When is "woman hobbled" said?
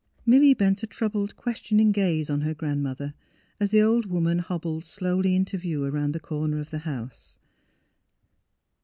4.07-4.83